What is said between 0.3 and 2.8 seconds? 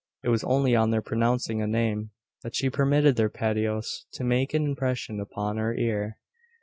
only on their pronouncing a name, that she